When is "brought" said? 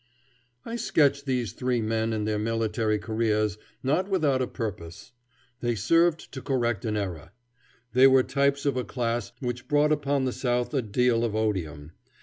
9.67-9.91